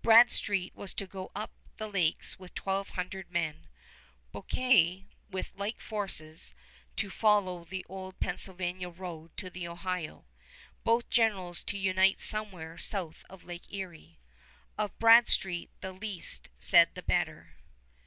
Bradstreet 0.00 0.74
was 0.74 0.94
to 0.94 1.06
go 1.06 1.30
up 1.34 1.52
the 1.76 1.88
lakes 1.90 2.38
with 2.38 2.54
twelve 2.54 2.88
hundred 2.96 3.30
men, 3.30 3.68
Bouquet, 4.32 5.04
with 5.28 5.52
like 5.56 5.78
forces, 5.78 6.54
to 6.96 7.10
follow 7.10 7.64
the 7.64 7.84
old 7.86 8.18
Pennsylvania 8.18 8.88
road 8.88 9.36
to 9.36 9.50
the 9.50 9.68
Ohio, 9.68 10.24
both 10.84 11.10
generals 11.10 11.62
to 11.64 11.76
unite 11.76 12.18
somewhere 12.18 12.78
south 12.78 13.26
of 13.28 13.44
Lake 13.44 13.70
Erie. 13.74 14.18
Of 14.78 14.98
Bradstreet 14.98 15.68
the 15.82 15.92
least 15.92 16.48
said 16.58 16.94
the 16.94 17.02
better. 17.02 17.58